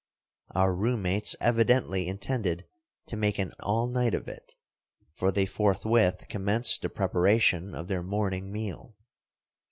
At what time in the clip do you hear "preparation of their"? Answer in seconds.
6.89-8.01